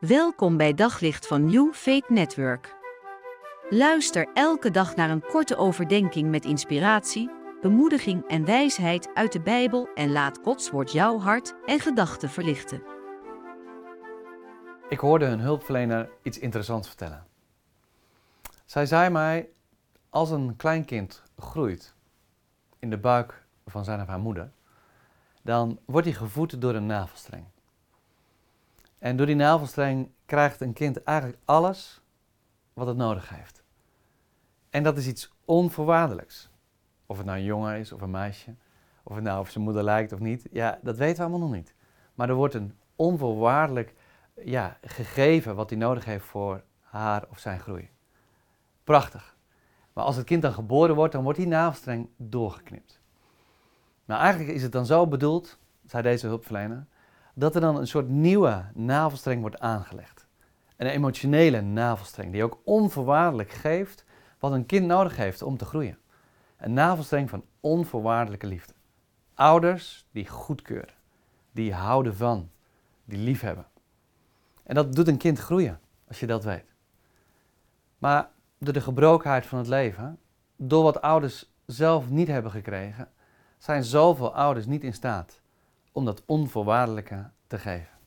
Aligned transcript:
Welkom 0.00 0.56
bij 0.56 0.74
Daglicht 0.74 1.26
van 1.26 1.44
New 1.44 1.72
Faith 1.72 2.08
Network. 2.08 2.76
Luister 3.70 4.28
elke 4.34 4.70
dag 4.70 4.96
naar 4.96 5.10
een 5.10 5.22
korte 5.22 5.56
overdenking 5.56 6.30
met 6.30 6.44
inspiratie, 6.44 7.30
bemoediging 7.60 8.28
en 8.28 8.44
wijsheid 8.44 9.10
uit 9.14 9.32
de 9.32 9.40
Bijbel 9.40 9.88
en 9.94 10.12
laat 10.12 10.38
Gods 10.42 10.70
woord 10.70 10.92
jouw 10.92 11.18
hart 11.18 11.54
en 11.66 11.80
gedachten 11.80 12.30
verlichten. 12.30 12.82
Ik 14.88 14.98
hoorde 14.98 15.24
een 15.24 15.40
hulpverlener 15.40 16.10
iets 16.22 16.38
interessants 16.38 16.88
vertellen. 16.88 17.26
Zij 18.64 18.86
zei 18.86 19.10
mij: 19.10 19.48
als 20.10 20.30
een 20.30 20.56
kleinkind 20.56 21.22
groeit 21.36 21.94
in 22.78 22.90
de 22.90 22.98
buik 22.98 23.46
van 23.66 23.84
zijn 23.84 24.00
of 24.00 24.06
haar 24.06 24.20
moeder, 24.20 24.50
dan 25.42 25.78
wordt 25.84 26.06
hij 26.06 26.16
gevoed 26.16 26.60
door 26.60 26.74
een 26.74 26.86
navelstreng. 26.86 27.44
En 29.00 29.16
door 29.16 29.26
die 29.26 29.34
navelstreng 29.34 30.10
krijgt 30.24 30.60
een 30.60 30.72
kind 30.72 31.02
eigenlijk 31.02 31.38
alles 31.44 32.00
wat 32.72 32.86
het 32.86 32.96
nodig 32.96 33.28
heeft. 33.28 33.62
En 34.70 34.82
dat 34.82 34.96
is 34.96 35.06
iets 35.06 35.32
onvoorwaardelijks. 35.44 36.50
Of 37.06 37.16
het 37.16 37.26
nou 37.26 37.38
een 37.38 37.44
jongen 37.44 37.78
is 37.78 37.92
of 37.92 38.00
een 38.00 38.10
meisje, 38.10 38.54
of 39.02 39.14
het 39.14 39.24
nou 39.24 39.40
of 39.40 39.50
zijn 39.50 39.64
moeder 39.64 39.82
lijkt 39.82 40.12
of 40.12 40.18
niet, 40.18 40.48
ja, 40.52 40.78
dat 40.82 40.96
weten 40.96 41.16
we 41.16 41.22
allemaal 41.22 41.48
nog 41.48 41.56
niet. 41.56 41.74
Maar 42.14 42.28
er 42.28 42.34
wordt 42.34 42.54
een 42.54 42.74
onvoorwaardelijk 42.96 43.94
ja, 44.44 44.78
gegeven 44.82 45.54
wat 45.54 45.70
hij 45.70 45.78
nodig 45.78 46.04
heeft 46.04 46.24
voor 46.24 46.62
haar 46.80 47.24
of 47.30 47.38
zijn 47.38 47.60
groei. 47.60 47.90
Prachtig. 48.84 49.36
Maar 49.92 50.04
als 50.04 50.16
het 50.16 50.26
kind 50.26 50.42
dan 50.42 50.52
geboren 50.52 50.94
wordt, 50.94 51.12
dan 51.12 51.22
wordt 51.22 51.38
die 51.38 51.48
navelstreng 51.48 52.08
doorgeknipt. 52.16 53.00
Nou, 54.04 54.20
eigenlijk 54.20 54.50
is 54.50 54.62
het 54.62 54.72
dan 54.72 54.86
zo 54.86 55.06
bedoeld, 55.06 55.58
zei 55.84 56.02
deze 56.02 56.26
hulpverlener, 56.26 56.86
dat 57.40 57.54
er 57.54 57.60
dan 57.60 57.76
een 57.76 57.86
soort 57.86 58.08
nieuwe 58.08 58.64
navelstreng 58.74 59.40
wordt 59.40 59.60
aangelegd. 59.60 60.26
Een 60.76 60.86
emotionele 60.86 61.60
navelstreng 61.60 62.32
die 62.32 62.44
ook 62.44 62.60
onvoorwaardelijk 62.64 63.50
geeft 63.50 64.04
wat 64.38 64.52
een 64.52 64.66
kind 64.66 64.86
nodig 64.86 65.16
heeft 65.16 65.42
om 65.42 65.56
te 65.56 65.64
groeien. 65.64 65.98
Een 66.56 66.72
navelstreng 66.72 67.30
van 67.30 67.44
onvoorwaardelijke 67.60 68.46
liefde. 68.46 68.72
Ouders 69.34 70.06
die 70.10 70.26
goedkeuren, 70.26 70.94
die 71.52 71.74
houden 71.74 72.16
van, 72.16 72.50
die 73.04 73.18
liefhebben. 73.18 73.66
En 74.62 74.74
dat 74.74 74.94
doet 74.94 75.08
een 75.08 75.16
kind 75.16 75.38
groeien, 75.38 75.80
als 76.08 76.20
je 76.20 76.26
dat 76.26 76.44
weet. 76.44 76.74
Maar 77.98 78.28
door 78.58 78.72
de 78.72 78.80
gebrokenheid 78.80 79.46
van 79.46 79.58
het 79.58 79.68
leven, 79.68 80.18
door 80.56 80.82
wat 80.82 81.00
ouders 81.00 81.52
zelf 81.66 82.10
niet 82.10 82.28
hebben 82.28 82.50
gekregen, 82.50 83.08
zijn 83.58 83.84
zoveel 83.84 84.34
ouders 84.34 84.66
niet 84.66 84.84
in 84.84 84.94
staat 84.94 85.39
om 85.92 86.04
dat 86.04 86.22
onvoorwaardelijke 86.26 87.30
te 87.46 87.58
geven. 87.58 87.98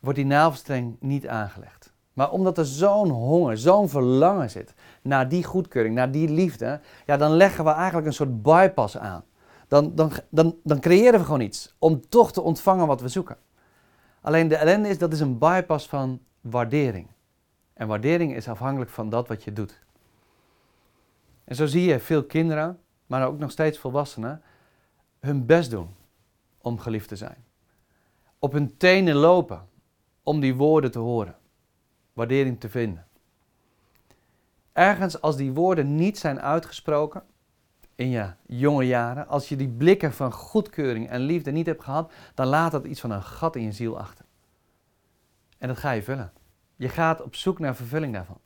Wordt 0.00 0.18
die 0.18 0.26
navelstreng 0.26 0.96
niet 1.00 1.28
aangelegd. 1.28 1.92
Maar 2.12 2.30
omdat 2.30 2.58
er 2.58 2.66
zo'n 2.66 3.10
honger, 3.10 3.58
zo'n 3.58 3.88
verlangen 3.88 4.50
zit 4.50 4.74
naar 5.02 5.28
die 5.28 5.44
goedkeuring, 5.44 5.94
naar 5.94 6.10
die 6.10 6.28
liefde, 6.28 6.80
ja, 7.06 7.16
dan 7.16 7.30
leggen 7.30 7.64
we 7.64 7.70
eigenlijk 7.70 8.06
een 8.06 8.12
soort 8.12 8.42
bypass 8.42 8.98
aan. 8.98 9.24
Dan, 9.68 9.94
dan, 9.94 10.12
dan, 10.28 10.56
dan 10.62 10.80
creëren 10.80 11.18
we 11.18 11.24
gewoon 11.24 11.40
iets 11.40 11.74
om 11.78 12.08
toch 12.08 12.32
te 12.32 12.40
ontvangen 12.40 12.86
wat 12.86 13.00
we 13.00 13.08
zoeken. 13.08 13.36
Alleen 14.20 14.48
de 14.48 14.56
ellende 14.56 14.88
is, 14.88 14.98
dat 14.98 15.12
is 15.12 15.20
een 15.20 15.38
bypass 15.38 15.88
van 15.88 16.20
waardering. 16.40 17.08
En 17.72 17.88
waardering 17.88 18.34
is 18.34 18.48
afhankelijk 18.48 18.90
van 18.90 19.08
dat 19.08 19.28
wat 19.28 19.44
je 19.44 19.52
doet. 19.52 19.82
En 21.44 21.56
zo 21.56 21.66
zie 21.66 21.84
je 21.84 21.98
veel 21.98 22.24
kinderen, 22.24 22.78
maar 23.06 23.26
ook 23.26 23.38
nog 23.38 23.50
steeds 23.50 23.78
volwassenen, 23.78 24.42
hun 25.20 25.46
best 25.46 25.70
doen 25.70 25.88
om 26.64 26.78
geliefd 26.78 27.08
te 27.08 27.16
zijn. 27.16 27.44
Op 28.38 28.52
hun 28.52 28.76
tenen 28.76 29.14
lopen 29.14 29.68
om 30.22 30.40
die 30.40 30.54
woorden 30.54 30.90
te 30.90 30.98
horen, 30.98 31.36
waardering 32.12 32.60
te 32.60 32.68
vinden. 32.68 33.06
Ergens 34.72 35.20
als 35.20 35.36
die 35.36 35.52
woorden 35.52 35.94
niet 35.94 36.18
zijn 36.18 36.40
uitgesproken 36.40 37.22
in 37.94 38.08
je 38.08 38.32
jonge 38.46 38.86
jaren, 38.86 39.28
als 39.28 39.48
je 39.48 39.56
die 39.56 39.68
blikken 39.68 40.12
van 40.12 40.32
goedkeuring 40.32 41.08
en 41.08 41.20
liefde 41.20 41.50
niet 41.50 41.66
hebt 41.66 41.84
gehad, 41.84 42.12
dan 42.34 42.46
laat 42.46 42.72
dat 42.72 42.84
iets 42.84 43.00
van 43.00 43.10
een 43.10 43.22
gat 43.22 43.56
in 43.56 43.62
je 43.62 43.72
ziel 43.72 43.98
achter. 43.98 44.24
En 45.58 45.68
dat 45.68 45.78
ga 45.78 45.90
je 45.90 46.02
vullen. 46.02 46.32
Je 46.76 46.88
gaat 46.88 47.22
op 47.22 47.34
zoek 47.34 47.58
naar 47.58 47.76
vervulling 47.76 48.12
daarvan. 48.12 48.40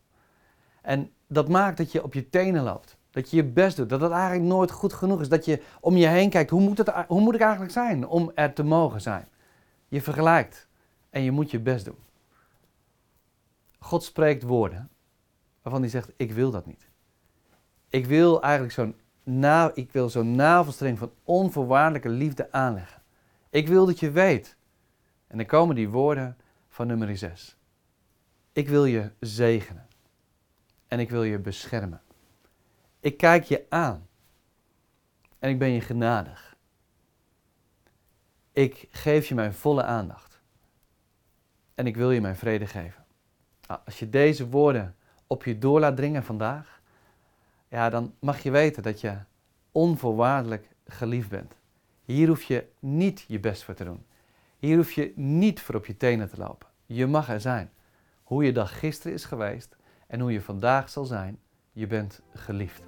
En 0.83 1.13
dat 1.27 1.49
maakt 1.49 1.77
dat 1.77 1.93
je 1.93 2.03
op 2.03 2.15
je 2.15 2.31
tenen 2.31 2.63
loopt. 2.63 2.98
Dat 3.19 3.31
je 3.31 3.37
je 3.37 3.45
best 3.45 3.77
doet. 3.77 3.89
Dat 3.89 4.01
het 4.01 4.11
eigenlijk 4.11 4.43
nooit 4.43 4.71
goed 4.71 4.93
genoeg 4.93 5.21
is. 5.21 5.29
Dat 5.29 5.45
je 5.45 5.63
om 5.81 5.97
je 5.97 6.07
heen 6.07 6.31
kijkt. 6.31 6.51
Hoe 6.51 6.61
moet, 6.61 6.79
het, 6.79 6.89
hoe 7.09 7.21
moet 7.21 7.35
ik 7.35 7.41
eigenlijk 7.41 7.73
zijn 7.73 8.07
om 8.07 8.33
er 8.35 8.53
te 8.53 8.63
mogen 8.63 9.01
zijn? 9.01 9.29
Je 9.89 10.03
vergelijkt. 10.03 10.69
En 11.11 11.23
je 11.23 11.31
moet 11.31 11.51
je 11.51 11.61
best 11.61 11.85
doen. 11.85 11.99
God 13.79 14.05
spreekt 14.05 14.43
woorden 14.43 14.91
waarvan 15.63 15.81
hij 15.81 15.91
zegt: 15.91 16.13
Ik 16.17 16.33
wil 16.33 16.51
dat 16.51 16.67
niet. 16.67 16.89
Ik 17.89 18.07
wil 18.07 18.43
eigenlijk 18.43 18.73
zo'n 18.73 18.97
na, 19.23 19.71
ik 19.75 19.93
wil 19.93 20.25
navelstreng 20.25 20.99
van 20.99 21.13
onvoorwaardelijke 21.25 22.09
liefde 22.09 22.53
aanleggen. 22.53 23.03
Ik 23.51 23.69
wil 23.69 23.87
dat 23.87 24.01
je 24.01 24.11
weet. 24.11 24.57
En 25.27 25.37
dan 25.37 25.47
komen 25.47 25.75
die 25.75 25.89
woorden 25.89 26.37
van 26.69 26.87
nummer 26.87 27.17
6. 27.17 27.57
Ik 28.53 28.69
wil 28.69 28.85
je 28.85 29.11
zegenen. 29.21 29.87
En 30.87 31.01
ik 31.01 31.11
wil 31.11 31.23
je 31.23 31.39
beschermen. 31.39 32.01
Ik 33.01 33.17
kijk 33.17 33.45
je 33.45 33.67
aan. 33.69 34.07
En 35.39 35.51
ik 35.51 35.59
ben 35.59 35.71
je 35.71 35.81
genadig. 35.81 36.57
Ik 38.53 38.89
geef 38.91 39.27
je 39.27 39.35
mijn 39.35 39.55
volle 39.55 39.83
aandacht. 39.83 40.41
En 41.75 41.87
ik 41.87 41.97
wil 41.97 42.11
je 42.11 42.21
mijn 42.21 42.37
vrede 42.37 42.67
geven. 42.67 43.05
Nou, 43.67 43.81
als 43.85 43.99
je 43.99 44.09
deze 44.09 44.49
woorden 44.49 44.97
op 45.27 45.45
je 45.45 45.59
door 45.59 45.81
laat 45.81 45.97
dringen 45.97 46.25
vandaag, 46.25 46.81
ja, 47.69 47.91
dan 47.91 48.15
mag 48.19 48.43
je 48.43 48.51
weten 48.51 48.83
dat 48.83 49.01
je 49.01 49.19
onvoorwaardelijk 49.73 50.69
geliefd 50.87 51.29
bent. 51.29 51.55
Hier 52.05 52.29
hoef 52.29 52.43
je 52.43 52.67
niet 52.79 53.25
je 53.29 53.41
best 53.41 53.63
voor 53.63 53.75
te 53.75 53.85
doen. 53.85 54.07
Hier 54.59 54.77
hoef 54.77 54.93
je 54.93 55.13
niet 55.17 55.61
voor 55.61 55.75
op 55.75 55.87
je 55.87 55.97
tenen 55.97 56.29
te 56.31 56.37
lopen. 56.37 56.69
Je 56.87 57.07
mag 57.07 57.29
er 57.29 57.41
zijn. 57.41 57.71
Hoe 58.23 58.45
je 58.45 58.53
dag 58.53 58.79
gisteren 58.79 59.13
is 59.13 59.25
geweest 59.25 59.77
en 60.07 60.21
hoe 60.21 60.33
je 60.33 60.41
vandaag 60.41 60.89
zal 60.89 61.05
zijn, 61.05 61.39
je 61.73 61.87
bent 61.87 62.21
geliefd. 62.35 62.88